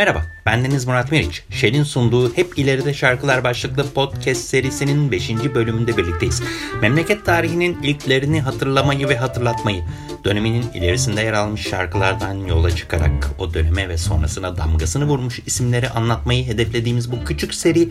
[0.00, 1.42] Merhaba, bendeniz Murat Meriç.
[1.50, 5.30] Shell'in sunduğu Hep İleride Şarkılar başlıklı podcast serisinin 5.
[5.30, 6.42] bölümünde birlikteyiz.
[6.82, 9.82] Memleket tarihinin ilklerini hatırlamayı ve hatırlatmayı,
[10.24, 16.46] döneminin ilerisinde yer almış şarkılardan yola çıkarak o döneme ve sonrasına damgasını vurmuş isimleri anlatmayı
[16.46, 17.88] hedeflediğimiz bu küçük seri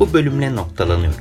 [0.00, 1.14] bu bölümle noktalanıyor.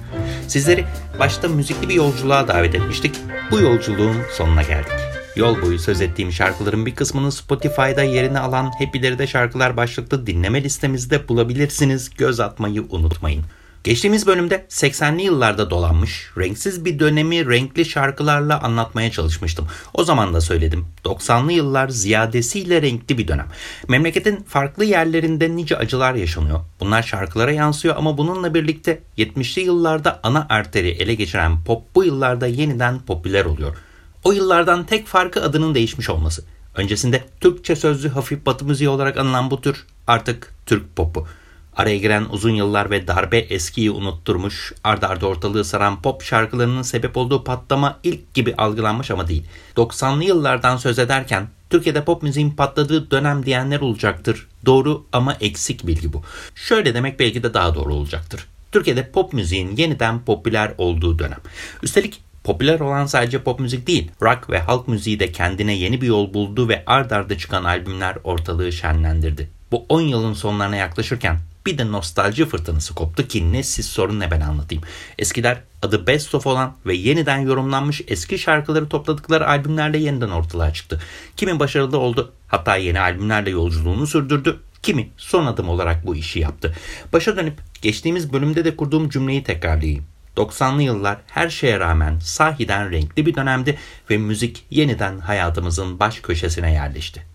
[0.48, 0.86] Sizleri
[1.20, 3.16] başta müzikli bir yolculuğa davet etmiştik.
[3.52, 5.11] Bu yolculuğun sonuna geldik.
[5.36, 10.64] Yol boyu söz ettiğim şarkıların bir kısmını Spotify'da yerini alan Hep İleride Şarkılar başlıklı dinleme
[10.64, 12.10] listemizde bulabilirsiniz.
[12.10, 13.44] Göz atmayı unutmayın.
[13.84, 19.68] Geçtiğimiz bölümde 80'li yıllarda dolanmış, renksiz bir dönemi renkli şarkılarla anlatmaya çalışmıştım.
[19.94, 20.86] O zaman da söyledim.
[21.06, 23.48] 90'lı yıllar ziyadesiyle renkli bir dönem.
[23.88, 26.60] Memleketin farklı yerlerinde nice acılar yaşanıyor.
[26.80, 32.48] Bunlar şarkılara yansıyor ama bununla birlikte 70'li yıllarda ana arteri ele geçiren pop bu yıllarda
[32.48, 33.76] yeniden popüler oluyor.
[34.24, 36.44] O yıllardan tek farkı adının değişmiş olması.
[36.76, 41.28] Öncesinde Türkçe sözlü hafif batı müziği olarak anılan bu tür artık Türk popu.
[41.76, 47.18] Araya giren uzun yıllar ve darbe eskiyi unutturmuş, ardarda arda ortalığı saran pop şarkılarının sebep
[47.18, 49.44] olduğu patlama ilk gibi algılanmış ama değil.
[49.76, 54.48] 90'lı yıllardan söz ederken Türkiye'de pop müziğin patladığı dönem diyenler olacaktır.
[54.66, 56.24] Doğru ama eksik bilgi bu.
[56.56, 58.48] Şöyle demek belki de daha doğru olacaktır.
[58.72, 61.40] Türkiye'de pop müziğin yeniden popüler olduğu dönem.
[61.84, 66.08] Üstelik Popüler olan sadece pop müzik değil, rock ve halk müziği de kendine yeni bir
[66.08, 69.50] yol buldu ve ard arda çıkan albümler ortalığı şenlendirdi.
[69.72, 74.32] Bu 10 yılın sonlarına yaklaşırken bir de nostalji fırtınası koptu ki ne siz sorun ne
[74.32, 74.84] ben anlatayım.
[75.20, 81.02] Eskiler adı Best of olan ve yeniden yorumlanmış eski şarkıları topladıkları albümlerle yeniden ortalığa çıktı.
[81.38, 84.60] Kimi başarılı oldu hatta yeni albümlerle yolculuğunu sürdürdü.
[84.84, 86.76] Kimi son adım olarak bu işi yaptı.
[87.14, 90.11] Başa dönüp geçtiğimiz bölümde de kurduğum cümleyi tekrarlayayım.
[90.38, 93.78] 90'lı yıllar her şeye rağmen sahiden renkli bir dönemdi
[94.10, 97.32] ve müzik yeniden hayatımızın baş köşesine yerleşti.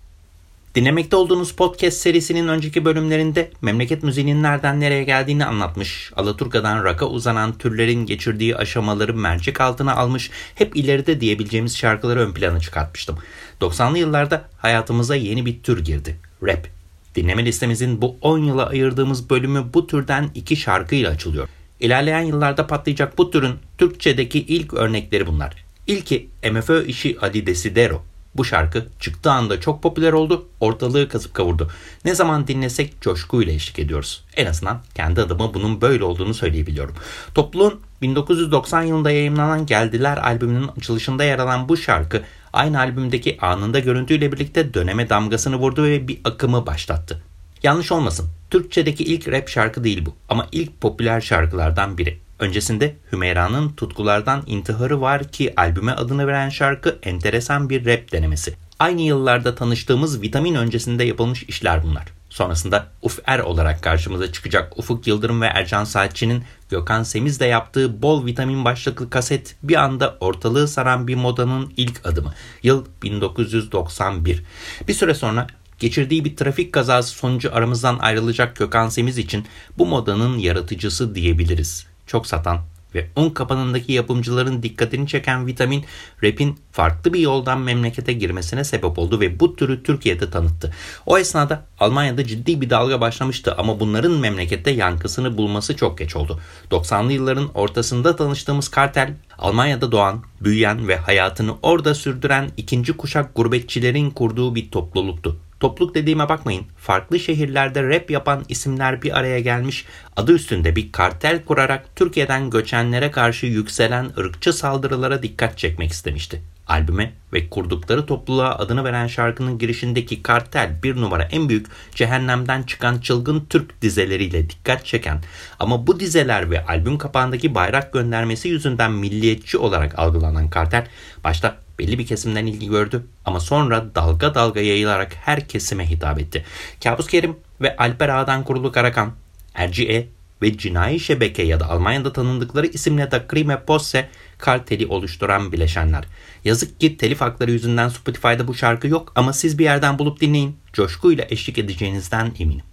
[0.75, 7.59] Dinlemekte olduğunuz podcast serisinin önceki bölümlerinde memleket müziğinin nereden nereye geldiğini anlatmış, Alaturka'dan rock'a uzanan
[7.59, 13.19] türlerin geçirdiği aşamaları mercek altına almış, hep ileride diyebileceğimiz şarkıları ön plana çıkartmıştım.
[13.61, 16.69] 90'lı yıllarda hayatımıza yeni bir tür girdi, rap.
[17.15, 21.49] Dinleme listemizin bu 10 yıla ayırdığımız bölümü bu türden iki şarkıyla açılıyor.
[21.81, 25.65] İlerleyen yıllarda patlayacak bu türün Türkçedeki ilk örnekleri bunlar.
[25.87, 28.03] İlki MFÖ işi Ali Desidero.
[28.37, 31.71] Bu şarkı çıktığı anda çok popüler oldu, ortalığı kasıp kavurdu.
[32.05, 34.25] Ne zaman dinlesek coşkuyla eşlik ediyoruz.
[34.37, 36.95] En azından kendi adıma bunun böyle olduğunu söyleyebiliyorum.
[37.35, 42.23] Topluluğun 1990 yılında yayınlanan Geldiler albümünün açılışında yer alan bu şarkı
[42.53, 47.23] aynı albümdeki anında görüntüyle birlikte döneme damgasını vurdu ve bir akımı başlattı.
[47.67, 48.29] Yanlış olmasın.
[48.51, 52.19] Türkçedeki ilk rap şarkı değil bu ama ilk popüler şarkılardan biri.
[52.39, 58.55] Öncesinde Hümeyra'nın Tutkulardan İntiharı var ki albüme adını veren şarkı enteresan bir rap denemesi.
[58.79, 62.05] Aynı yıllarda tanıştığımız Vitamin öncesinde yapılmış işler bunlar.
[62.31, 68.27] Sonrasında Uf Er olarak karşımıza çıkacak Ufuk Yıldırım ve Ercan Saatçı'nın Gökhan Semiz'le yaptığı bol
[68.27, 72.35] vitamin başlıklı kaset bir anda ortalığı saran bir modanın ilk adımı.
[72.63, 74.43] Yıl 1991.
[74.89, 75.47] Bir süre sonra
[75.79, 79.45] Geçirdiği bir trafik kazası sonucu aramızdan ayrılacak Gökhan Semiz için
[79.79, 81.87] bu modanın yaratıcısı diyebiliriz.
[82.07, 82.59] Çok satan
[82.95, 85.85] ve un kapanındaki yapımcıların dikkatini çeken vitamin
[86.23, 90.75] rap'in farklı bir yoldan memlekete girmesine sebep oldu ve bu türü Türkiye'de tanıttı.
[91.07, 96.41] O esnada Almanya'da ciddi bir dalga başlamıştı ama bunların memlekette yankısını bulması çok geç oldu.
[96.71, 104.11] 90'lı yılların ortasında tanıştığımız kartel Almanya'da doğan, büyüyen ve hayatını orada sürdüren ikinci kuşak gurbetçilerin
[104.11, 105.41] kurduğu bir topluluktu.
[105.61, 106.67] Topluluk dediğime bakmayın.
[106.77, 109.87] Farklı şehirlerde rap yapan isimler bir araya gelmiş,
[110.17, 116.43] adı üstünde bir kartel kurarak Türkiye'den göçenlere karşı yükselen ırkçı saldırılara dikkat çekmek istemişti.
[116.67, 122.99] Albüme ve kurdukları topluluğa adını veren şarkının girişindeki kartel bir numara en büyük cehennemden çıkan
[122.99, 125.21] çılgın Türk dizeleriyle dikkat çeken
[125.59, 130.87] ama bu dizeler ve albüm kapağındaki bayrak göndermesi yüzünden milliyetçi olarak algılanan kartel
[131.25, 136.45] başta belli bir kesimden ilgi gördü ama sonra dalga dalga yayılarak her kesime hitap etti.
[136.85, 139.13] Kabus Kerim ve Alper Ağa'dan kurulu Karakan,
[139.55, 140.09] Erciye
[140.43, 144.09] ve Cinayi Şebeke ya da Almanya'da tanındıkları isimle de Krime Posse
[144.39, 146.05] karteli oluşturan bileşenler.
[146.45, 150.57] Yazık ki telif hakları yüzünden Spotify'da bu şarkı yok ama siz bir yerden bulup dinleyin.
[150.73, 152.65] Coşkuyla eşlik edeceğinizden eminim.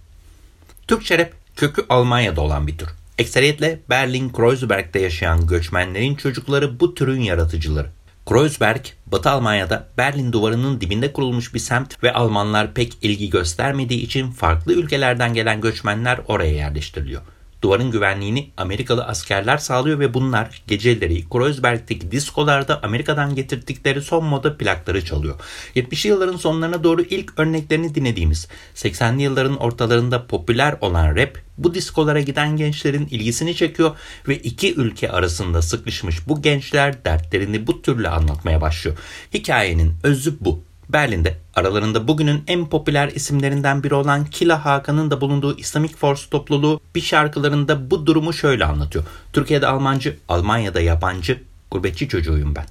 [0.88, 2.88] Türkçe rap kökü Almanya'da olan bir tür.
[3.18, 7.90] Ekseriyetle Berlin-Kreuzberg'de yaşayan göçmenlerin çocukları bu türün yaratıcıları.
[8.26, 14.30] Kreuzberg, Batı Almanya'da Berlin duvarının dibinde kurulmuş bir semt ve Almanlar pek ilgi göstermediği için
[14.30, 17.22] farklı ülkelerden gelen göçmenler oraya yerleştiriliyor.
[17.64, 25.04] Duvarın güvenliğini Amerikalı askerler sağlıyor ve bunlar geceleri Kreuzberg'teki diskolarda Amerika'dan getirdikleri son moda plakları
[25.04, 25.40] çalıyor.
[25.76, 32.20] 70'li yılların sonlarına doğru ilk örneklerini dinlediğimiz 80'li yılların ortalarında popüler olan rap bu diskolara
[32.20, 33.96] giden gençlerin ilgisini çekiyor
[34.28, 38.96] ve iki ülke arasında sıkışmış bu gençler dertlerini bu türlü anlatmaya başlıyor.
[39.34, 40.62] Hikayenin özü bu.
[40.88, 46.80] Berlin'de aralarında bugünün en popüler isimlerinden biri olan Kila Hakan'ın da bulunduğu Islamic Force topluluğu
[46.94, 49.04] bir şarkılarında bu durumu şöyle anlatıyor.
[49.32, 51.40] Türkiye'de Almancı, Almanya'da yabancı,
[51.70, 52.66] gurbetçi çocuğuyum ben.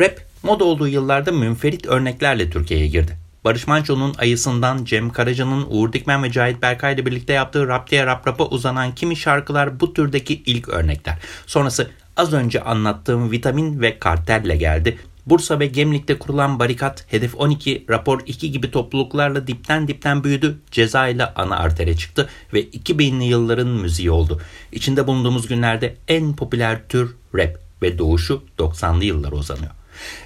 [0.00, 3.16] Rap moda olduğu yıllarda münferit örneklerle Türkiye'ye girdi.
[3.44, 8.06] Barış Manço'nun Ayısından, Cem Karaca'nın Uğur Dikmen ve Cahit Berkay ile birlikte yaptığı Rap diye
[8.06, 11.18] Rap Rap'a uzanan kimi şarkılar bu türdeki ilk örnekler.
[11.46, 14.98] Sonrası az önce anlattığım Vitamin ve Kartel'le geldi.
[15.30, 21.08] Bursa ve Gemlik'te kurulan barikat, Hedef 12, Rapor 2 gibi topluluklarla dipten dipten büyüdü, ceza
[21.08, 24.40] ile ana artere çıktı ve 2000'li yılların müziği oldu.
[24.72, 29.70] İçinde bulunduğumuz günlerde en popüler tür rap ve doğuşu 90'lı yıllara uzanıyor.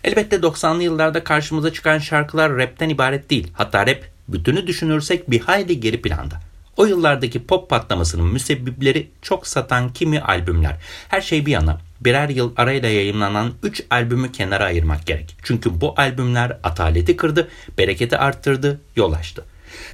[0.04, 3.48] Elbette 90'lı yıllarda karşımıza çıkan şarkılar rapten ibaret değil.
[3.52, 6.40] Hatta rap bütünü düşünürsek bir hayli geri planda.
[6.76, 10.76] O yıllardaki pop patlamasının müsebbipleri çok satan kimi albümler.
[11.08, 15.36] Her şey bir yana birer yıl arayla yayınlanan 3 albümü kenara ayırmak gerek.
[15.42, 19.44] Çünkü bu albümler ataleti kırdı, bereketi arttırdı, yol açtı.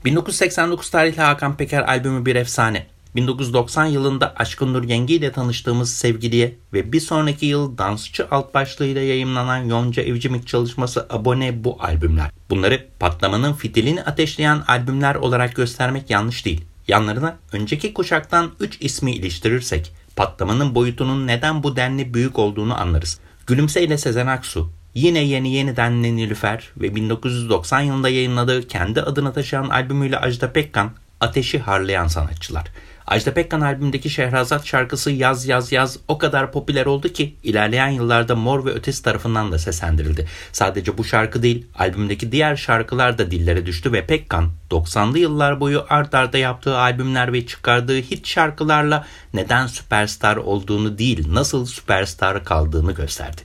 [0.05, 2.87] 1989 tarihli Hakan Peker albümü bir efsane.
[3.17, 9.03] 1990 yılında Aşkın Nur Yengi ile tanıştığımız Sevgiliye ve bir sonraki yıl Dansçı alt başlığıyla
[9.03, 12.31] yayımlanan Yonca Evcimik çalışması Abone bu albümler.
[12.51, 16.65] Bunları patlamanın fitilini ateşleyen albümler olarak göstermek yanlış değil.
[16.89, 23.21] Yanlarına önceki kuşaktan 3 ismi iliştirirsek patlamanın boyutunun neden bu denli büyük olduğunu anlarız.
[23.47, 29.69] Gülümse ile Sezen Aksu, yine yeni yeniden Nilüfer ve 1990 yılında yayınladığı kendi adını taşıyan
[29.69, 32.65] albümüyle Ajda Pekkan, ateşi harlayan sanatçılar.
[33.09, 38.37] Ajda Pekkan albümündeki Şehrazat şarkısı Yaz Yaz Yaz o kadar popüler oldu ki ilerleyen yıllarda
[38.37, 40.27] Mor ve Ötesi tarafından da seslendirildi.
[40.53, 45.85] Sadece bu şarkı değil albümdeki diğer şarkılar da dillere düştü ve Pekkan 90'lı yıllar boyu
[45.89, 52.93] art arda yaptığı albümler ve çıkardığı hit şarkılarla neden süperstar olduğunu değil nasıl süperstar kaldığını
[52.93, 53.41] gösterdi.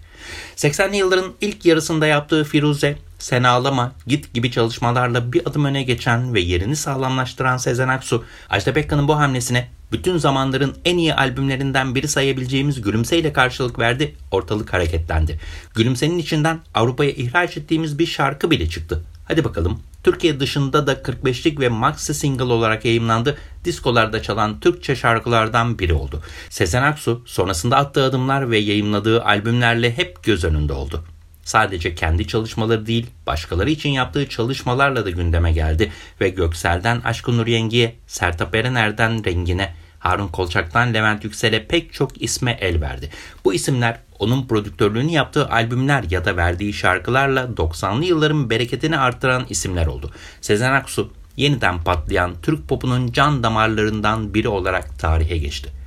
[0.56, 6.34] 80'li yılların ilk yarısında yaptığı Firuze, Sen Ağlama, Git gibi çalışmalarla bir adım öne geçen
[6.34, 12.08] ve yerini sağlamlaştıran Sezen Aksu, Ajda Pekkan'ın bu hamlesine bütün zamanların en iyi albümlerinden biri
[12.08, 15.40] sayabileceğimiz Gülümse ile karşılık verdi, ortalık hareketlendi.
[15.75, 19.04] Gülümse'nin içinden Avrupa'ya ihraç ettiğimiz bir şarkı bile çıktı.
[19.28, 23.38] Hadi bakalım Türkiye dışında da 45'lik ve maxi single olarak yayınlandı.
[23.66, 26.22] Diskolarda çalan Türkçe şarkılardan biri oldu.
[26.50, 31.04] Sezen Aksu sonrasında attığı adımlar ve yayınladığı albümlerle hep göz önünde oldu.
[31.44, 35.92] Sadece kendi çalışmaları değil, başkaları için yaptığı çalışmalarla da gündeme geldi
[36.22, 42.57] ve Göksel'den Aşkın Nur Yengi'ye, Sertab Erener'den Rengine, Harun Kolçak'tan Levent Yüksel'e pek çok isme
[42.62, 43.10] el verdi.
[43.45, 49.86] Bu isimler onun prodüktörlüğünü yaptığı albümler ya da verdiği şarkılarla 90'lı yılların bereketini arttıran isimler
[49.86, 50.12] oldu.
[50.42, 55.82] Sezen Aksu yeniden patlayan Türk popunun can damarlarından biri olarak tarihe geçti.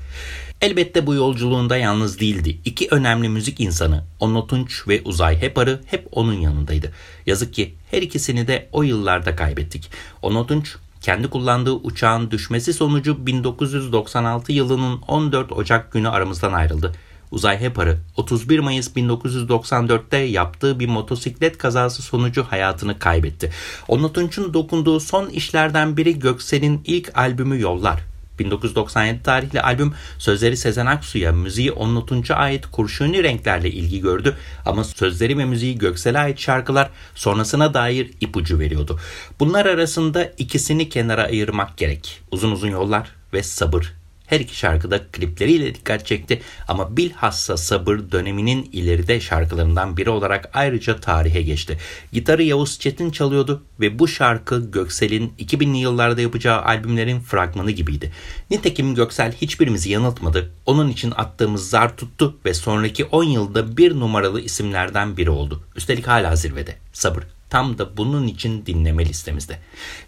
[0.61, 2.59] Elbette bu yolculuğunda yalnız değildi.
[2.65, 6.93] İki önemli müzik insanı Onno Tunç ve Uzay Hepar'ı hep onun yanındaydı.
[7.27, 9.91] Yazık ki her ikisini de o yıllarda kaybettik.
[10.23, 16.93] Onno Tunç kendi kullandığı uçağın düşmesi sonucu 1996 yılının 14 Ocak günü aramızdan ayrıldı.
[17.31, 23.51] Uzay Hepar'ı 31 Mayıs 1994'te yaptığı bir motosiklet kazası sonucu hayatını kaybetti.
[23.89, 28.16] Onur Tunç'un dokunduğu son işlerden biri Göksel'in ilk albümü Yollar.
[28.39, 34.85] 1997 tarihli albüm sözleri Sezen Aksu'ya, müziği Onur Tunç'a ait kurşuni renklerle ilgi gördü ama
[34.85, 39.01] sözleri ve müziği Göksel'e ait şarkılar sonrasına dair ipucu veriyordu.
[39.41, 42.21] Bunlar arasında ikisini kenara ayırmak gerek.
[42.31, 43.93] Uzun uzun yollar ve sabır
[44.27, 50.97] her iki şarkıda klipleriyle dikkat çekti ama bilhassa Sabır döneminin ileride şarkılarından biri olarak ayrıca
[50.97, 51.79] tarihe geçti.
[52.13, 58.13] Gitarı Yavuz Çetin çalıyordu ve bu şarkı Göksel'in 2000'li yıllarda yapacağı albümlerin fragmanı gibiydi.
[58.51, 60.51] Nitekim Göksel hiçbirimizi yanıltmadı.
[60.67, 65.63] Onun için attığımız zar tuttu ve sonraki 10 yılda bir numaralı isimlerden biri oldu.
[65.77, 66.77] Üstelik hala zirvede.
[66.93, 69.59] Sabır tam da bunun için dinleme listemizde.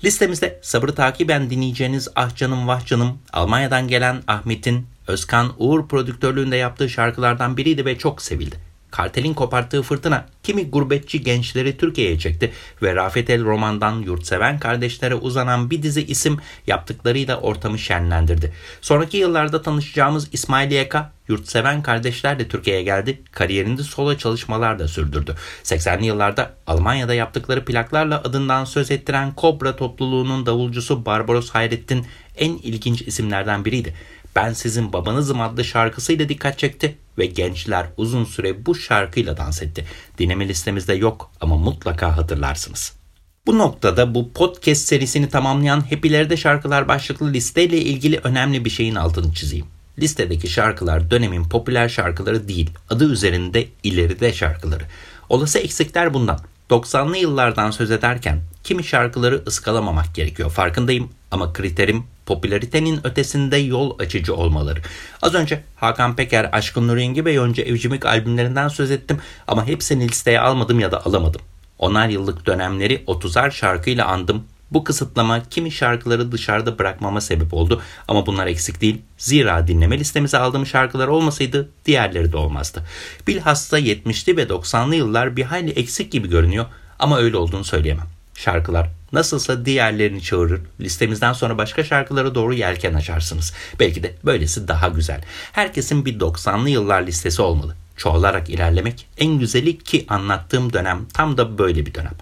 [0.04, 6.88] Listemizde sabrı takiben dinleyeceğiniz Ah Canım Vah Canım, Almanya'dan gelen Ahmet'in Özkan Uğur prodüktörlüğünde yaptığı
[6.88, 8.56] şarkılardan biriydi ve çok sevildi.
[8.90, 12.52] Kartelin koparttığı fırtına kimi gurbetçi gençleri Türkiye'ye çekti
[12.82, 18.52] ve Rafet El Roman'dan yurtseven kardeşlere uzanan bir dizi isim yaptıklarıyla ortamı şenlendirdi.
[18.80, 25.34] Sonraki yıllarda tanışacağımız İsmail Yeka, yurtseven kardeşler Türkiye'ye geldi, kariyerinde solo çalışmalar da sürdürdü.
[25.64, 32.06] 80'li yıllarda Almanya'da yaptıkları plaklarla adından söz ettiren Kobra topluluğunun davulcusu Barbaros Hayrettin
[32.36, 33.94] en ilginç isimlerden biriydi.
[34.36, 39.84] Ben Sizin Babanızım adlı şarkısıyla dikkat çekti ve gençler uzun süre bu şarkıyla dans etti.
[40.18, 42.98] Dinleme listemizde yok ama mutlaka hatırlarsınız.
[43.46, 48.94] Bu noktada bu podcast serisini tamamlayan Hep İleride Şarkılar başlıklı listeyle ilgili önemli bir şeyin
[48.94, 49.66] altını çizeyim.
[49.98, 54.84] Listedeki şarkılar dönemin popüler şarkıları değil, adı üzerinde ileride şarkıları.
[55.28, 56.38] Olası eksikler bundan.
[56.70, 64.34] 90'lı yıllardan söz ederken kimi şarkıları ıskalamamak gerekiyor farkındayım ama kriterim popülaritenin ötesinde yol açıcı
[64.34, 64.80] olmaları.
[65.22, 70.08] Az önce Hakan Peker, Aşkın Nur Yengi ve Yonca Evcimik albümlerinden söz ettim ama hepsini
[70.08, 71.40] listeye almadım ya da alamadım.
[71.78, 74.44] Onar yıllık dönemleri 30'ar şarkıyla andım.
[74.72, 79.02] Bu kısıtlama kimi şarkıları dışarıda bırakmama sebep oldu ama bunlar eksik değil.
[79.18, 82.82] Zira dinleme listemize aldığım şarkılar olmasaydı diğerleri de olmazdı.
[83.26, 86.66] Bilhassa 70'li ve 90'lı yıllar bir hayli eksik gibi görünüyor
[86.98, 88.06] ama öyle olduğunu söyleyemem.
[88.34, 93.54] Şarkılar nasılsa diğerlerini çağırır, listemizden sonra başka şarkılara doğru yelken açarsınız.
[93.80, 95.24] Belki de böylesi daha güzel.
[95.52, 101.58] Herkesin bir 90'lı yıllar listesi olmalı çoğalarak ilerlemek en güzeli ki anlattığım dönem tam da
[101.58, 102.14] böyle bir dönem.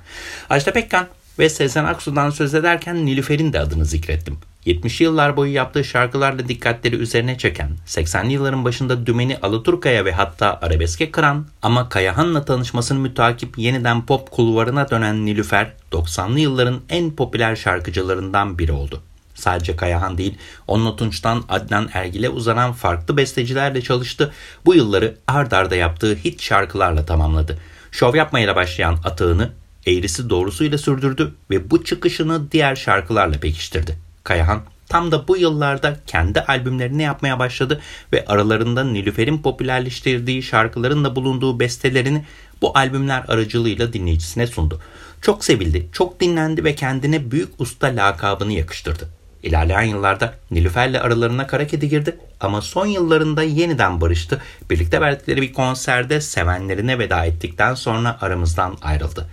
[0.51, 4.39] Ajda Pekkan ve Sezen Aksu'dan söz ederken Nilüfer'in de adını zikrettim.
[4.65, 10.59] 70 yıllar boyu yaptığı şarkılarla dikkatleri üzerine çeken, 80'li yılların başında dümeni Alaturka'ya ve hatta
[10.63, 17.57] arabeske kıran ama Kayahan'la tanışmasını mütakip yeniden pop kulvarına dönen Nilüfer, 90'lı yılların en popüler
[17.57, 19.03] şarkıcılarından biri oldu.
[19.35, 24.33] Sadece Kayahan değil, Onno Tunç'tan Adnan Ergil'e uzanan farklı bestecilerle çalıştı.
[24.65, 27.59] Bu yılları ard arda yaptığı hit şarkılarla tamamladı.
[27.91, 29.51] Şov yapmayla başlayan atağını
[29.87, 33.99] eğrisi doğrusuyla sürdürdü ve bu çıkışını diğer şarkılarla pekiştirdi.
[34.25, 37.81] Kayahan tam da bu yıllarda kendi albümlerini yapmaya başladı
[38.13, 42.25] ve aralarında Nilüfer'in popülerleştirdiği şarkıların da bulunduğu bestelerini
[42.63, 44.81] bu albümler aracılığıyla dinleyicisine sundu.
[45.23, 49.16] Çok sevildi, çok dinlendi ve kendine büyük usta lakabını yakıştırdı.
[49.47, 54.43] İlerleyen yıllarda Nilüfer'le aralarına kara kedi girdi ama son yıllarında yeniden barıştı.
[54.71, 59.29] Birlikte verdikleri bir konserde sevenlerine veda ettikten sonra aramızdan ayrıldı.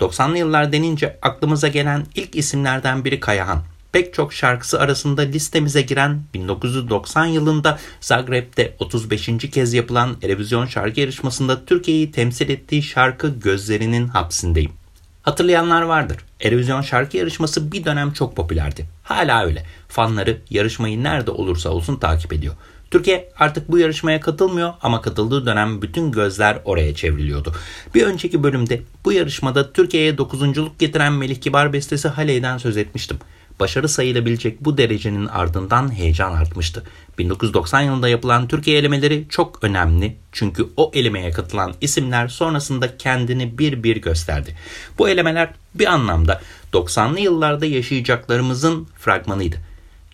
[0.00, 3.62] 90'lı yıllar denince aklımıza gelen ilk isimlerden biri Kayahan.
[3.92, 9.30] Pek çok şarkısı arasında listemize giren 1990 yılında Zagreb'de 35.
[9.52, 14.77] kez yapılan Erevizyon şarkı yarışmasında Türkiye'yi temsil ettiği şarkı Gözlerinin Hapsindeyim.
[15.28, 16.16] Hatırlayanlar vardır.
[16.40, 18.86] Erevizyon şarkı yarışması bir dönem çok popülerdi.
[19.02, 19.64] Hala öyle.
[19.88, 22.54] Fanları yarışmayı nerede olursa olsun takip ediyor.
[22.90, 27.54] Türkiye artık bu yarışmaya katılmıyor ama katıldığı dönem bütün gözler oraya çevriliyordu.
[27.94, 33.18] Bir önceki bölümde bu yarışmada Türkiye'ye dokuzunculuk getiren Melih Kibar bestesi Haley'den söz etmiştim
[33.60, 36.82] başarı sayılabilecek bu derecenin ardından heyecan artmıştı.
[37.18, 43.82] 1990 yılında yapılan Türkiye elemeleri çok önemli çünkü o elemeye katılan isimler sonrasında kendini bir
[43.82, 44.56] bir gösterdi.
[44.98, 46.40] Bu elemeler bir anlamda
[46.72, 49.56] 90'lı yıllarda yaşayacaklarımızın fragmanıydı.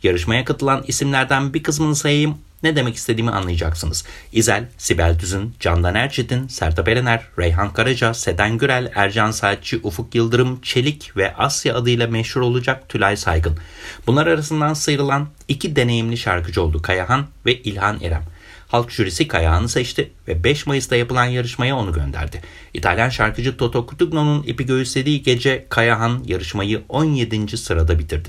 [0.03, 4.05] Yarışmaya katılan isimlerden bir kısmını sayayım ne demek istediğimi anlayacaksınız.
[4.33, 10.61] İzel, Sibel Düzün, Candan Erçetin, Sertab Erener, Reyhan Karaca, Seden Gürel, Ercan Saatçi, Ufuk Yıldırım,
[10.61, 13.59] Çelik ve Asya adıyla meşhur olacak Tülay Saygın.
[14.07, 18.25] Bunlar arasından sıyrılan iki deneyimli şarkıcı oldu Kayahan ve İlhan Erem.
[18.69, 22.43] Halk jürisi Kayağan'ı seçti ve 5 Mayıs'ta yapılan yarışmaya onu gönderdi.
[22.75, 27.57] İtalyan şarkıcı Toto Cutugno'nun ipi göğüslediği gece Kayahan yarışmayı 17.
[27.57, 28.29] sırada bitirdi.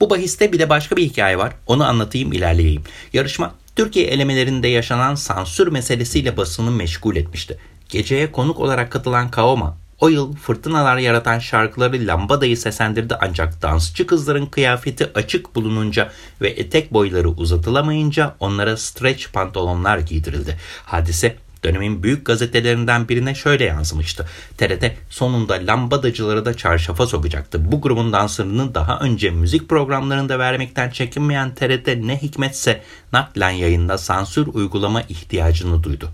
[0.00, 1.52] Bu bahiste bir de başka bir hikaye var.
[1.66, 2.82] Onu anlatayım ilerleyeyim.
[3.12, 7.58] Yarışma Türkiye elemelerinde yaşanan sansür meselesiyle basını meşgul etmişti.
[7.88, 14.46] Geceye konuk olarak katılan Kaoma, o yıl fırtınalar yaratan şarkıları lambadayı seslendirdi ancak dansçı kızların
[14.46, 20.58] kıyafeti açık bulununca ve etek boyları uzatılamayınca onlara stretch pantolonlar giydirildi.
[20.84, 24.26] Hadise dönemin büyük gazetelerinden birine şöyle yansımıştı.
[24.58, 27.72] TRT sonunda lambadacıları da çarşafa sokacaktı.
[27.72, 34.46] Bu grubun danslarını daha önce müzik programlarında vermekten çekinmeyen TRT ne hikmetse naklen yayında sansür
[34.46, 36.10] uygulama ihtiyacını duydu.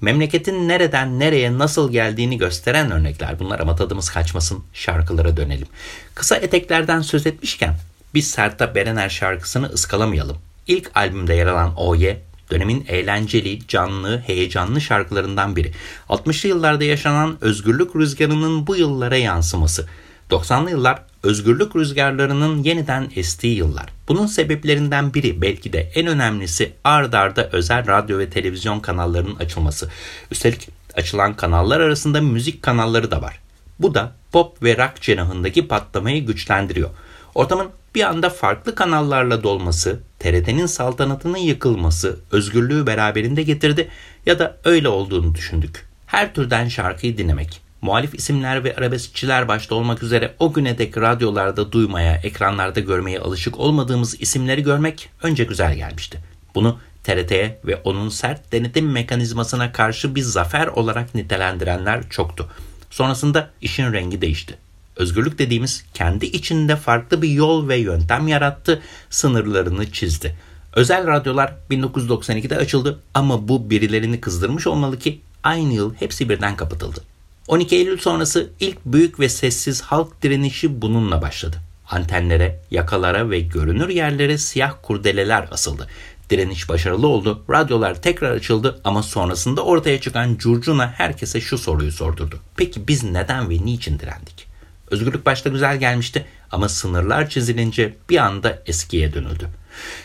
[0.00, 5.68] Memleketin nereden nereye nasıl geldiğini gösteren örnekler bunlar ama tadımız kaçmasın şarkılara dönelim.
[6.14, 7.74] Kısa eteklerden söz etmişken
[8.14, 10.36] biz Sertab Erener şarkısını ıskalamayalım.
[10.66, 15.72] İlk albümde yer alan Oye dönemin eğlenceli, canlı, heyecanlı şarkılarından biri.
[16.08, 19.86] 60'lı yıllarda yaşanan özgürlük rüzgarının bu yıllara yansıması.
[20.30, 23.86] 90'lı yıllar özgürlük rüzgarlarının yeniden estiği yıllar.
[24.08, 29.90] Bunun sebeplerinden biri belki de en önemlisi ard arda özel radyo ve televizyon kanallarının açılması.
[30.30, 33.40] Üstelik açılan kanallar arasında müzik kanalları da var.
[33.78, 36.90] Bu da pop ve rock cenahındaki patlamayı güçlendiriyor.
[37.34, 43.88] Ortamın bir anda farklı kanallarla dolması, TRT'nin saltanatının yıkılması, özgürlüğü beraberinde getirdi
[44.26, 45.86] ya da öyle olduğunu düşündük.
[46.06, 51.72] Her türden şarkıyı dinlemek, muhalif isimler ve arabeskçiler başta olmak üzere o güne dek radyolarda
[51.72, 56.18] duymaya, ekranlarda görmeye alışık olmadığımız isimleri görmek önce güzel gelmişti.
[56.54, 62.48] Bunu TRT'ye ve onun sert denetim mekanizmasına karşı bir zafer olarak nitelendirenler çoktu.
[62.90, 64.58] Sonrasında işin rengi değişti.
[64.96, 70.36] Özgürlük dediğimiz kendi içinde farklı bir yol ve yöntem yarattı, sınırlarını çizdi.
[70.74, 77.00] Özel radyolar 1992'de açıldı ama bu birilerini kızdırmış olmalı ki aynı yıl hepsi birden kapatıldı.
[77.48, 81.56] 12 Eylül sonrası ilk büyük ve sessiz halk direnişi bununla başladı.
[81.90, 85.88] Antenlere, yakalara ve görünür yerlere siyah kurdeleler asıldı.
[86.30, 92.40] Direniş başarılı oldu, radyolar tekrar açıldı ama sonrasında ortaya çıkan curcuna herkese şu soruyu sordurdu.
[92.56, 94.45] Peki biz neden ve niçin direndik?
[94.90, 99.48] Özgürlük başta güzel gelmişti ama sınırlar çizilince bir anda eskiye dönüldü.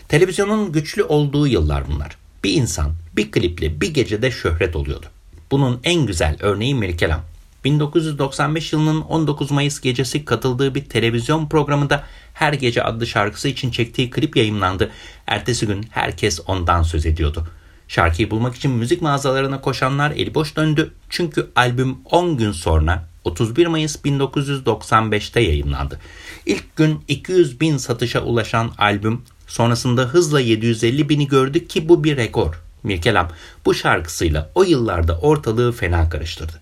[0.08, 2.18] Televizyonun güçlü olduğu yıllar bunlar.
[2.44, 5.06] Bir insan bir kliple bir gecede şöhret oluyordu.
[5.52, 7.22] Bunun en güzel örneği Mirkelam.
[7.64, 14.10] 1995 yılının 19 Mayıs gecesi katıldığı bir televizyon programında Her Gece adlı şarkısı için çektiği
[14.10, 14.92] klip yayınlandı.
[15.28, 17.48] Ertesi gün herkes ondan söz ediyordu.
[17.88, 20.94] Şarkıyı bulmak için müzik mağazalarına koşanlar eli boş döndü.
[21.10, 26.00] Çünkü albüm 10 gün sonra 31 Mayıs 1995'te yayınlandı.
[26.46, 32.18] İlk gün 200 bin satışa ulaşan albüm sonrasında hızla 750 bini gördü ki bu bir
[32.18, 32.62] rekor.
[32.84, 33.30] Mirkelam
[33.66, 36.62] bu şarkısıyla o yıllarda ortalığı fena karıştırdı.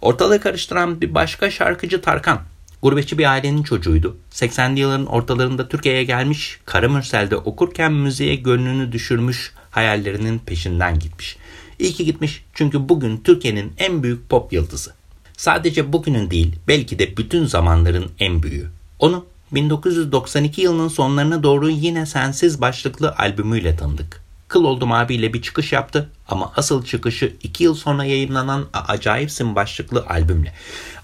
[0.00, 2.40] Ortalığı karıştıran bir başka şarkıcı Tarkan.
[2.82, 4.16] Gurbetçi bir ailenin çocuğuydu.
[4.32, 11.36] 80'li yılların ortalarında Türkiye'ye gelmiş, Karamürsel'de okurken müziğe gönlünü düşürmüş, hayallerinin peşinden gitmiş.
[11.78, 14.95] İyi ki gitmiş çünkü bugün Türkiye'nin en büyük pop yıldızı.
[15.36, 18.70] Sadece bugünün değil, belki de bütün zamanların en büyüğü.
[18.98, 24.20] Onu 1992 yılının sonlarına doğru yine Sensiz başlıklı albümüyle tanıdık.
[24.48, 30.06] Kıl Oldum abiyle bir çıkış yaptı ama asıl çıkışı 2 yıl sonra yayınlanan Acayipsin başlıklı
[30.08, 30.52] albümle.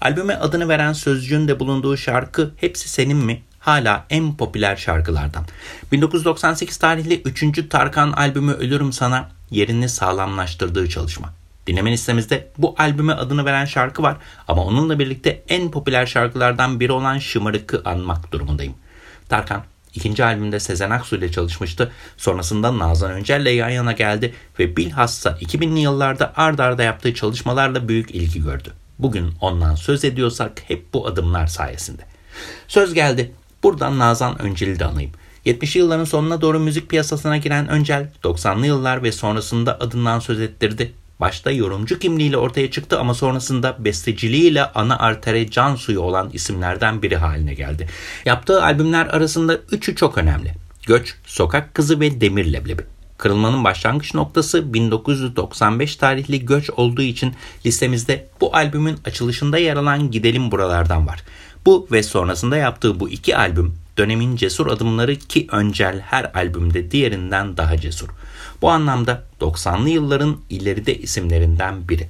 [0.01, 3.41] Albüme adını veren sözcüğün de bulunduğu şarkı Hepsi Senin mi?
[3.59, 5.45] Hala en popüler şarkılardan.
[5.91, 7.69] 1998 tarihli 3.
[7.69, 11.33] Tarkan albümü Ölürüm Sana yerini sağlamlaştırdığı çalışma.
[11.67, 14.17] Dinleme listemizde bu albüme adını veren şarkı var
[14.47, 18.73] ama onunla birlikte en popüler şarkılardan biri olan Şımarık'ı anmak durumundayım.
[19.29, 21.91] Tarkan ikinci albümde Sezen Aksu ile çalışmıştı.
[22.17, 27.87] Sonrasında Nazan Öncel ile yan yana geldi ve bilhassa 2000'li yıllarda ard arda yaptığı çalışmalarla
[27.87, 28.73] büyük ilgi gördü.
[28.99, 32.01] Bugün ondan söz ediyorsak hep bu adımlar sayesinde.
[32.67, 33.31] Söz geldi.
[33.63, 35.11] Buradan Nazan Öncel'i de anayım.
[35.45, 40.93] 70'li yılların sonuna doğru müzik piyasasına giren Öncel, 90'lı yıllar ve sonrasında adından söz ettirdi.
[41.23, 47.15] Başta yorumcu kimliğiyle ortaya çıktı ama sonrasında besteciliğiyle ana artere can suyu olan isimlerden biri
[47.15, 47.87] haline geldi.
[48.25, 50.53] Yaptığı albümler arasında üçü çok önemli.
[50.87, 52.81] Göç, Sokak Kızı ve Demir Leblebi.
[53.17, 57.33] Kırılmanın başlangıç noktası 1995 tarihli göç olduğu için
[57.65, 61.23] listemizde bu albümün açılışında yer alan Gidelim Buralardan var.
[61.65, 67.57] Bu ve sonrasında yaptığı bu iki albüm dönemin cesur adımları ki öncel her albümde diğerinden
[67.57, 68.09] daha cesur.
[68.63, 72.09] Bu anlamda 90'lı yılların ileride isimlerinden biri.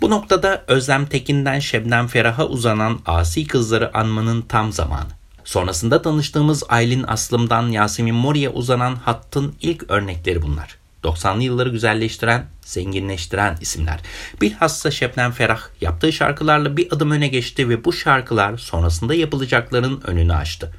[0.00, 5.08] Bu noktada Özlem Tekin'den Şebnem Ferah'a uzanan asi kızları anmanın tam zamanı.
[5.44, 10.78] Sonrasında tanıştığımız Aylin Aslım'dan Yasemin Mori'ye uzanan hattın ilk örnekleri bunlar.
[11.02, 14.00] 90'lı yılları güzelleştiren, zenginleştiren isimler.
[14.40, 20.34] Bilhassa Şebnem Ferah yaptığı şarkılarla bir adım öne geçti ve bu şarkılar sonrasında yapılacakların önünü
[20.34, 20.72] açtı.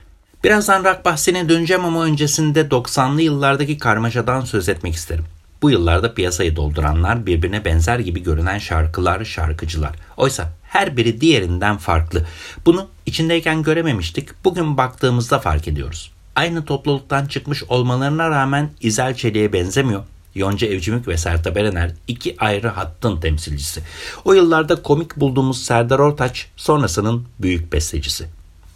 [0.46, 5.26] Birazdan rock bahsine döneceğim ama öncesinde 90'lı yıllardaki karmaşadan söz etmek isterim.
[5.62, 9.96] Bu yıllarda piyasayı dolduranlar birbirine benzer gibi görünen şarkılar, şarkıcılar.
[10.18, 12.26] Oysa her biri diğerinden farklı.
[12.66, 14.30] Bunu içindeyken görememiştik.
[14.44, 16.12] Bugün baktığımızda fark ediyoruz.
[16.36, 20.04] Aynı topluluktan çıkmış olmalarına rağmen İzel Çelik'e benzemiyor.
[20.36, 23.82] Yonca Evcimik ve Sertab Erener iki ayrı hattın temsilcisi.
[24.26, 28.35] O yıllarda komik bulduğumuz Serdar Ortaç sonrasının büyük bestecisi.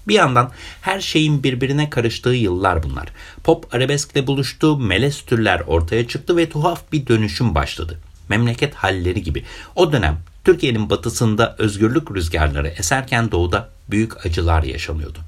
[0.10, 3.10] Bir yandan her şeyin birbirine karıştığı yıllar bunlar.
[3.44, 8.00] Pop arabeskle buluştu, melez türler ortaya çıktı ve tuhaf bir dönüşüm başladı.
[8.30, 9.44] Memleket halleri gibi.
[9.76, 15.20] O dönem Türkiye'nin batısında özgürlük rüzgarları eserken doğuda büyük acılar yaşanıyordu.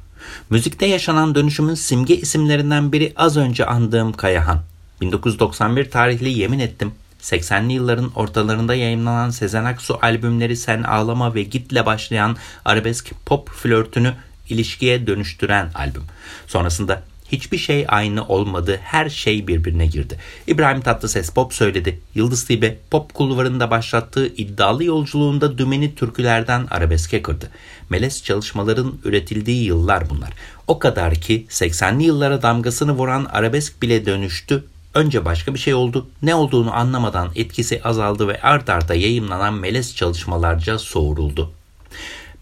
[0.49, 4.59] Müzikte yaşanan dönüşümün simge isimlerinden biri az önce andığım Kayahan.
[5.01, 6.91] 1991 tarihli Yemin Ettim
[7.21, 14.13] 80'li yılların ortalarında yayınlanan Sezen Aksu albümleri Sen Ağlama ve Git'le başlayan arabesk pop flörtünü
[14.51, 16.03] ilişkiye dönüştüren albüm.
[16.47, 20.17] Sonrasında hiçbir şey aynı olmadı, her şey birbirine girdi.
[20.47, 21.99] İbrahim Tatlıses pop söyledi.
[22.15, 27.49] Yıldız Tilbe pop kulvarında başlattığı iddialı yolculuğunda dümeni türkülerden arabeske kırdı.
[27.89, 30.29] Melez çalışmaların üretildiği yıllar bunlar.
[30.67, 34.63] O kadar ki 80'li yıllara damgasını vuran arabesk bile dönüştü.
[34.93, 36.07] Önce başka bir şey oldu.
[36.21, 41.51] Ne olduğunu anlamadan etkisi azaldı ve art arda yayınlanan melez çalışmalarca soğuruldu.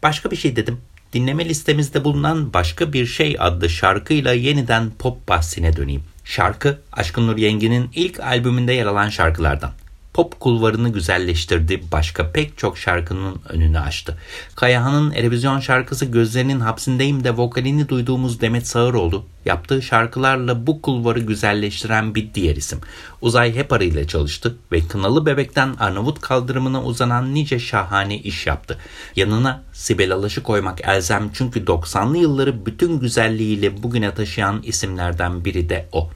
[0.03, 0.81] Başka bir şey dedim
[1.13, 6.03] dinleme listemizde bulunan Başka Bir Şey adlı şarkıyla yeniden pop bahsine döneyim.
[6.23, 9.71] Şarkı Aşkın Nur Yengi'nin ilk albümünde yer alan şarkılardan
[10.13, 14.17] pop kulvarını güzelleştirdi, başka pek çok şarkının önünü açtı.
[14.55, 22.15] Kayahan'ın Erevizyon şarkısı Gözlerinin Hapsindeyim de vokalini duyduğumuz Demet Sağıroğlu, yaptığı şarkılarla bu kulvarı güzelleştiren
[22.15, 22.79] bir diğer isim.
[23.21, 28.77] Uzay Hepar ile çalıştı ve Kınalı Bebek'ten Arnavut kaldırımına uzanan nice şahane iş yaptı.
[29.15, 35.89] Yanına Sibel Alaş'ı koymak elzem çünkü 90'lı yılları bütün güzelliğiyle bugüne taşıyan isimlerden biri de
[35.91, 36.09] o.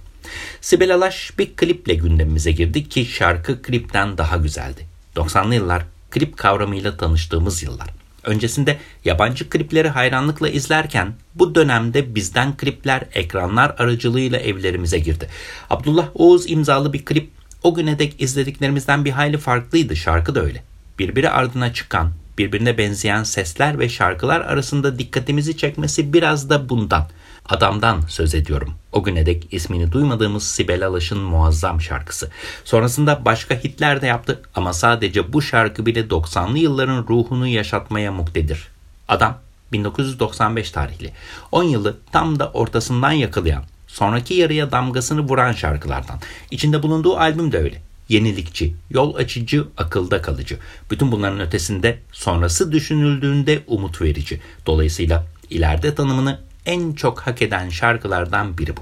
[0.61, 4.85] Sibel Alaş bir kliple gündemimize girdi ki şarkı klipten daha güzeldi.
[5.15, 7.87] 90'lı yıllar klip kavramıyla tanıştığımız yıllar.
[8.23, 15.29] Öncesinde yabancı klipleri hayranlıkla izlerken bu dönemde bizden klipler ekranlar aracılığıyla evlerimize girdi.
[15.69, 17.29] Abdullah Oğuz imzalı bir klip
[17.63, 20.63] o güne dek izlediklerimizden bir hayli farklıydı şarkı da öyle.
[20.99, 27.07] Birbiri ardına çıkan, birbirine benzeyen sesler ve şarkılar arasında dikkatimizi çekmesi biraz da bundan.
[27.49, 28.73] Adamdan söz ediyorum.
[28.91, 32.29] O güne dek ismini duymadığımız Sibel Alaş'ın muazzam şarkısı.
[32.65, 38.67] Sonrasında başka hitler de yaptı ama sadece bu şarkı bile 90'lı yılların ruhunu yaşatmaya muktedir.
[39.07, 39.37] Adam
[39.71, 41.11] 1995 tarihli.
[41.51, 46.19] 10 yılı tam da ortasından yakalayan, sonraki yarıya damgasını vuran şarkılardan.
[46.51, 47.81] İçinde bulunduğu albüm de öyle.
[48.09, 50.57] Yenilikçi, yol açıcı, akılda kalıcı.
[50.91, 54.41] Bütün bunların ötesinde sonrası düşünüldüğünde umut verici.
[54.65, 58.81] Dolayısıyla ileride tanımını en çok hak eden şarkılardan biri bu.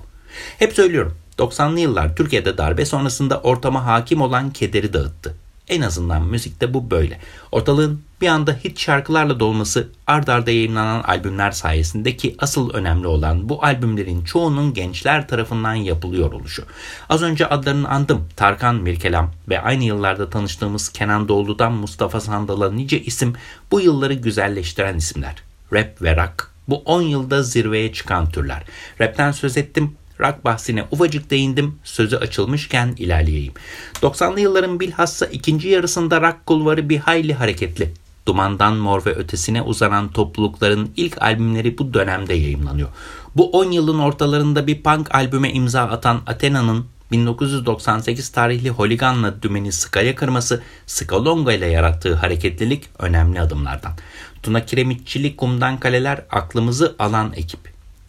[0.59, 5.35] Hep söylüyorum 90'lı yıllar Türkiye'de darbe sonrasında ortama hakim olan kederi dağıttı.
[5.67, 7.19] En azından müzikte bu böyle.
[7.51, 13.49] Ortalığın bir anda hit şarkılarla dolması ard arda yayınlanan albümler sayesinde ki asıl önemli olan
[13.49, 16.63] bu albümlerin çoğunun gençler tarafından yapılıyor oluşu.
[17.09, 18.27] Az önce adlarını andım.
[18.35, 23.33] Tarkan Mirkelam ve aynı yıllarda tanıştığımız Kenan Doğulu'dan Mustafa Sandal'a nice isim
[23.71, 25.35] bu yılları güzelleştiren isimler.
[25.73, 28.63] Rap ve rock bu 10 yılda zirveye çıkan türler.
[29.01, 33.53] Rap'ten söz ettim, rock bahsine ufacık değindim, sözü açılmışken ilerleyeyim.
[34.01, 37.93] 90'lı yılların bilhassa ikinci yarısında rock kulvarı bir hayli hareketli.
[38.27, 42.89] Dumandan Mor ve Ötesine uzanan toplulukların ilk albümleri bu dönemde yayımlanıyor.
[43.35, 50.15] Bu 10 yılın ortalarında bir punk albüme imza atan Athena'nın 1998 tarihli Holigan'la dümeni Skaya
[50.15, 53.91] kırması Skalonga ile yarattığı hareketlilik önemli adımlardan.
[54.43, 57.59] Tuna Kiremitçili Kumdan Kaleler aklımızı alan ekip.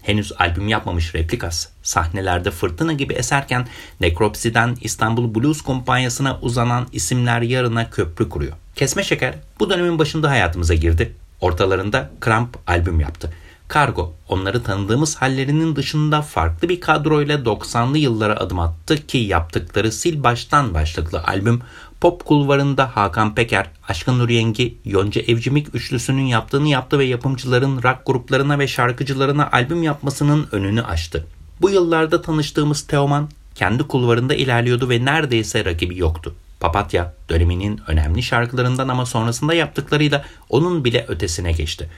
[0.03, 3.69] Henüz albüm yapmamış replikas, sahnelerde fırtına gibi eserken
[4.01, 8.53] Nekropsi'den İstanbul Blues Kumpanyası'na uzanan isimler yarına köprü kuruyor.
[8.75, 11.15] Kesme Şeker bu dönemin başında hayatımıza girdi.
[11.41, 13.33] Ortalarında Kramp albüm yaptı.
[13.69, 20.17] Kargo onları tanıdığımız hallerinin dışında farklı bir kadroyla 90'lı yıllara adım attı ki yaptıkları sil
[20.23, 21.63] baştan başlıklı albüm
[22.03, 28.07] pop kulvarında Hakan Peker, Aşkın Nur Yengi, Yonca Evcimik üçlüsünün yaptığını yaptı ve yapımcıların rock
[28.07, 31.27] gruplarına ve şarkıcılarına albüm yapmasının önünü açtı.
[31.61, 36.35] Bu yıllarda tanıştığımız Teoman kendi kulvarında ilerliyordu ve neredeyse rakibi yoktu.
[36.61, 41.91] Papatya döneminin önemli şarkılarından ama sonrasında yaptıklarıyla onun bile ötesine geçti.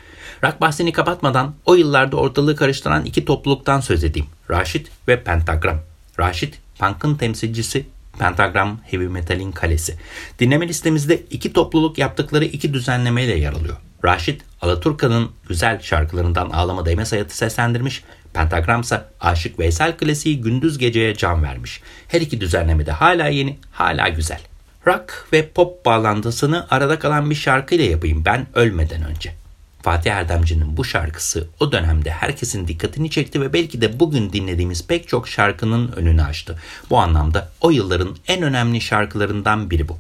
[0.45, 4.29] Rock bahsini kapatmadan o yıllarda ortalığı karıştıran iki topluluktan söz edeyim.
[4.51, 5.79] Raşit ve Pentagram.
[6.19, 7.87] Raşit, punk'ın temsilcisi,
[8.19, 9.95] Pentagram Heavy Metal'in kalesi.
[10.39, 13.77] Dinleme listemizde iki topluluk yaptıkları iki düzenlemeyle yer alıyor.
[14.05, 21.15] Raşit, Alaturka'nın güzel şarkılarından Ağlama Değmez Hayatı seslendirmiş, Pentagram ise Aşık Veysel klasiği Gündüz Gece'ye
[21.15, 21.81] can vermiş.
[22.09, 24.41] Her iki düzenlemede hala yeni, hala güzel.
[24.87, 29.44] Rock ve pop bağlantısını arada kalan bir şarkıyla yapayım ben ölmeden önce.
[29.85, 35.09] Fatih Erdemci'nin bu şarkısı o dönemde herkesin dikkatini çekti ve belki de bugün dinlediğimiz pek
[35.09, 36.59] çok şarkının önünü açtı.
[36.91, 39.99] Bu anlamda o yılların en önemli şarkılarından biri bu.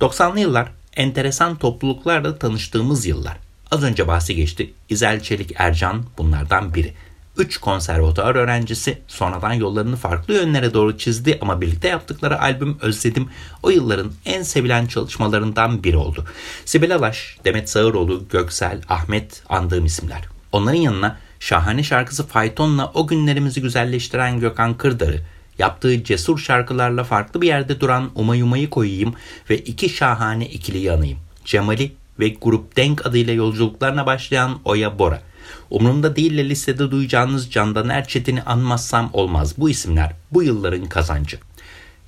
[0.00, 3.36] 90'lı yıllar enteresan topluluklarla tanıştığımız yıllar.
[3.70, 4.72] Az önce bahsi geçti.
[4.88, 6.94] İzel Çelik Ercan bunlardan biri.
[7.36, 13.28] 3 konservatuar öğrencisi sonradan yollarını farklı yönlere doğru çizdi ama birlikte yaptıkları albüm Özledim
[13.62, 16.24] o yılların en sevilen çalışmalarından biri oldu.
[16.64, 20.20] Sibel Alaş, Demet Sağıroğlu, Göksel, Ahmet andığım isimler.
[20.52, 25.20] Onların yanına şahane şarkısı Fayton'la o günlerimizi güzelleştiren Gökhan Kırdar'ı,
[25.58, 29.14] yaptığı cesur şarkılarla farklı bir yerde duran Umayuma'yı koyayım
[29.50, 31.18] ve iki şahane ikili anayım.
[31.44, 35.22] Cemali ve Grup Denk adıyla yolculuklarına başlayan Oya Bora.
[35.70, 39.54] Umurumda değille listede duyacağınız Candan Erçetin'i anmazsam olmaz.
[39.58, 41.38] Bu isimler bu yılların kazancı.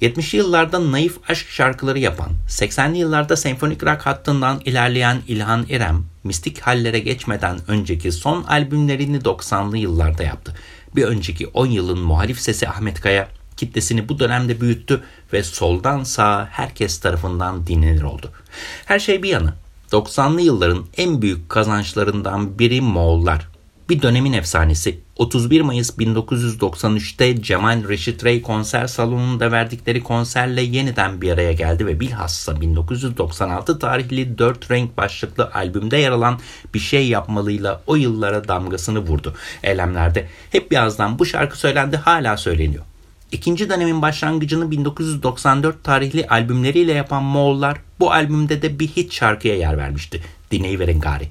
[0.03, 6.61] 70'li yıllarda naif aşk şarkıları yapan, 80'li yıllarda senfonik rock hattından ilerleyen İlhan İrem, mistik
[6.61, 10.55] hallere geçmeden önceki son albümlerini 90'lı yıllarda yaptı.
[10.97, 15.03] Bir önceki 10 yılın muhalif sesi Ahmet Kaya, kitlesini bu dönemde büyüttü
[15.33, 18.33] ve soldan sağa herkes tarafından dinlenir oldu.
[18.85, 19.55] Her şey bir yana,
[19.93, 23.49] 90'lı yılların en büyük kazançlarından biri Moğollar.
[23.89, 31.31] bir dönemin efsanesi 31 Mayıs 1993'te Cemal Reşit Rey konser salonunda verdikleri konserle yeniden bir
[31.31, 36.39] araya geldi ve bilhassa 1996 tarihli 4 renk başlıklı albümde yer alan
[36.75, 39.35] bir şey yapmalıyla o yıllara damgasını vurdu.
[39.63, 42.85] Eylemlerde hep birazdan bu şarkı söylendi hala söyleniyor.
[43.33, 49.79] İkinci dönemin başlangıcını 1994 tarihli albümleriyle yapan Moğollar bu albümde de bir hit şarkıya yer
[49.79, 50.23] vermişti.
[50.51, 51.29] Dinleyiverin gari.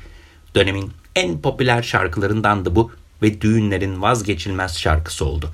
[0.55, 5.49] Dönemin en popüler şarkılarındandı bu ve düğünlerin vazgeçilmez şarkısı oldu.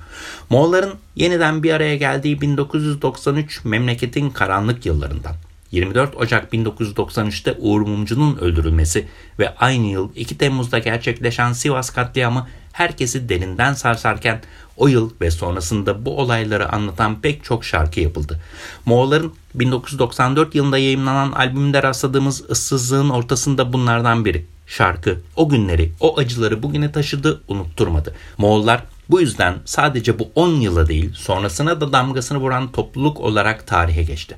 [0.50, 5.34] Moğolların yeniden bir araya geldiği 1993 memleketin karanlık yıllarından.
[5.70, 9.08] 24 Ocak 1993'te Uğur Mumcu'nun öldürülmesi
[9.38, 14.40] ve aynı yıl 2 Temmuz'da gerçekleşen Sivas katliamı herkesi derinden sarsarken
[14.78, 18.40] o yıl ve sonrasında bu olayları anlatan pek çok şarkı yapıldı.
[18.84, 24.46] Moğolların 1994 yılında yayınlanan albümde rastladığımız ıssızlığın ortasında bunlardan biri.
[24.66, 28.14] Şarkı o günleri, o acıları bugüne taşıdı, unutturmadı.
[28.38, 34.02] Moğollar bu yüzden sadece bu 10 yıla değil sonrasına da damgasını vuran topluluk olarak tarihe
[34.02, 34.36] geçti.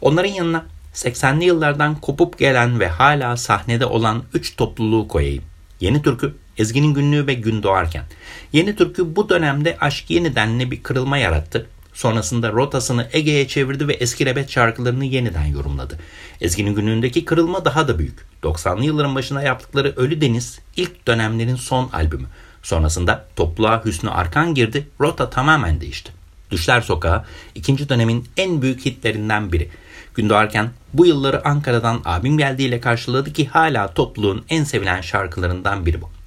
[0.00, 0.64] Onların yanına
[0.94, 5.44] 80'li yıllardan kopup gelen ve hala sahnede olan 3 topluluğu koyayım.
[5.80, 8.04] Yeni Türkü, Ezgi'nin günlüğü ve Gün Doğarken.
[8.52, 11.66] Yeni Türkü bu dönemde aşk yenidenle bir kırılma yarattı.
[11.94, 15.98] Sonrasında rotasını Ege'ye çevirdi ve eski rebet şarkılarını yeniden yorumladı.
[16.40, 18.26] Ezgi'nin günlüğündeki kırılma daha da büyük.
[18.42, 22.26] 90'lı yılların başına yaptıkları Ölü Deniz ilk dönemlerin son albümü.
[22.62, 26.12] Sonrasında topluluğa Hüsnü Arkan girdi, rota tamamen değişti.
[26.50, 29.70] Düşler Sokağı ikinci dönemin en büyük hitlerinden biri.
[30.14, 36.02] Gün doğarken bu yılları Ankara'dan abim geldiğiyle karşıladı ki hala topluluğun en sevilen şarkılarından biri
[36.02, 36.19] bu.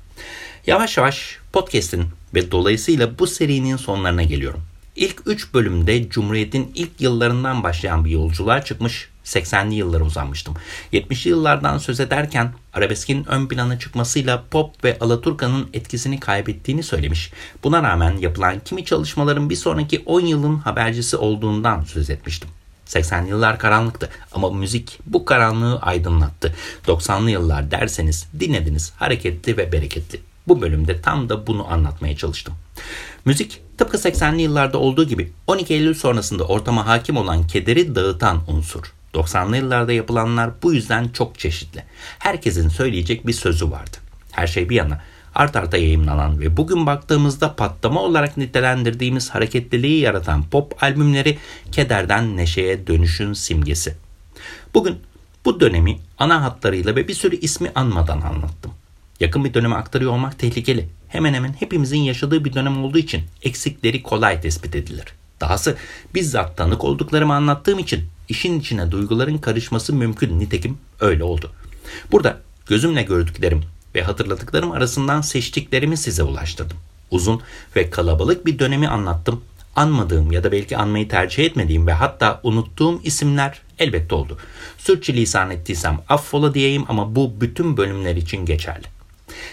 [0.67, 4.61] Yavaş yavaş podcast'in ve dolayısıyla bu serinin sonlarına geliyorum.
[4.95, 10.55] İlk 3 bölümde Cumhuriyet'in ilk yıllarından başlayan bir yolculuğa çıkmış 80'li yıllara uzanmıştım.
[10.93, 17.31] 70'li yıllardan söz ederken arabeskin ön plana çıkmasıyla pop ve alaturkanın etkisini kaybettiğini söylemiş.
[17.63, 22.49] Buna rağmen yapılan kimi çalışmaların bir sonraki 10 yılın habercisi olduğundan söz etmiştim.
[22.87, 26.55] 80'li yıllar karanlıktı ama müzik bu karanlığı aydınlattı.
[26.87, 30.32] 90'lı yıllar derseniz dinlediniz hareketli ve bereketli.
[30.47, 32.53] Bu bölümde tam da bunu anlatmaya çalıştım.
[33.25, 38.93] Müzik tıpkı 80'li yıllarda olduğu gibi 12 Eylül sonrasında ortama hakim olan kederi dağıtan unsur.
[39.13, 41.83] 90'lı yıllarda yapılanlar bu yüzden çok çeşitli.
[42.19, 43.97] Herkesin söyleyecek bir sözü vardı.
[44.31, 45.01] Her şey bir yana
[45.35, 51.37] art arda yayınlanan ve bugün baktığımızda patlama olarak nitelendirdiğimiz hareketliliği yaratan pop albümleri
[51.71, 53.95] kederden neşeye dönüşün simgesi.
[54.73, 54.97] Bugün
[55.45, 58.71] bu dönemi ana hatlarıyla ve bir sürü ismi anmadan anlattım.
[59.23, 60.89] Yakın bir döneme aktarıyor olmak tehlikeli.
[61.07, 65.05] Hemen hemen hepimizin yaşadığı bir dönem olduğu için eksikleri kolay tespit edilir.
[65.41, 65.77] Dahası
[66.15, 70.39] bizzat tanık olduklarımı anlattığım için işin içine duyguların karışması mümkün.
[70.39, 71.51] Nitekim öyle oldu.
[72.11, 73.63] Burada gözümle gördüklerim
[73.95, 76.77] ve hatırladıklarım arasından seçtiklerimi size ulaştırdım.
[77.11, 77.41] Uzun
[77.75, 79.41] ve kalabalık bir dönemi anlattım.
[79.75, 84.37] Anmadığım ya da belki anmayı tercih etmediğim ve hatta unuttuğum isimler elbette oldu.
[84.77, 88.92] Sürçülisan ettiysem affola diyeyim ama bu bütün bölümler için geçerli.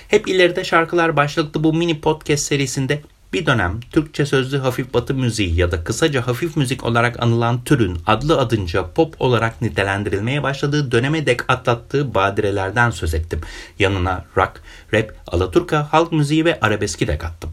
[0.08, 5.54] Hep ileride şarkılar başlıklı bu mini podcast serisinde bir dönem Türkçe sözlü hafif batı müziği
[5.54, 11.26] ya da kısaca hafif müzik olarak anılan türün adlı adınca pop olarak nitelendirilmeye başladığı döneme
[11.26, 13.40] dek atlattığı badirelerden söz ettim.
[13.78, 14.62] Yanına rock,
[14.94, 17.50] rap, alaturka, halk müziği ve arabeski de kattım.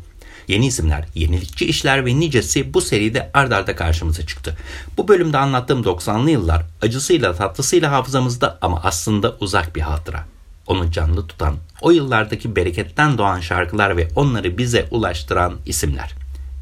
[0.47, 4.57] Yeni isimler, yenilikçi işler ve nicesi bu seride ard arda karşımıza çıktı.
[4.97, 10.36] Bu bölümde anlattığım 90'lı yıllar acısıyla tatlısıyla hafızamızda ama aslında uzak bir hatıra
[10.67, 16.15] onu canlı tutan, o yıllardaki bereketten doğan şarkılar ve onları bize ulaştıran isimler.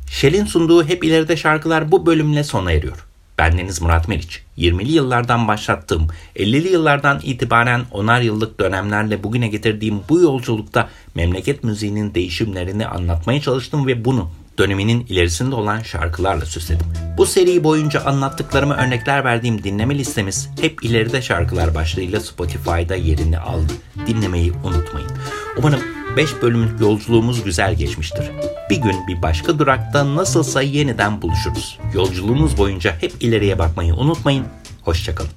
[0.09, 3.05] Shell'in sunduğu Hep ileride şarkılar bu bölümle sona eriyor.
[3.37, 4.43] Bendeniz Murat Meriç.
[4.57, 12.13] 20'li yıllardan başlattığım, 50'li yıllardan itibaren onar yıllık dönemlerle bugüne getirdiğim bu yolculukta memleket müziğinin
[12.13, 16.85] değişimlerini anlatmaya çalıştım ve bunu döneminin ilerisinde olan şarkılarla süsledim.
[17.17, 23.73] Bu seri boyunca anlattıklarıma örnekler verdiğim dinleme listemiz hep ileride şarkılar başlığıyla Spotify'da yerini aldı.
[24.07, 25.11] Dinlemeyi unutmayın.
[25.57, 25.81] Umarım
[26.17, 28.31] 5 bölümlük yolculuğumuz güzel geçmiştir.
[28.69, 31.79] Bir gün bir başka durakta nasılsa yeniden buluşuruz.
[31.93, 34.45] Yolculuğunuz boyunca hep ileriye bakmayı unutmayın.
[34.81, 35.31] Hoşçakalın.